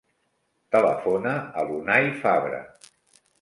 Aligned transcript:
Telefona 0.75 1.33
a 1.61 1.67
l'Unay 1.69 2.09
Fabra. 2.25 2.65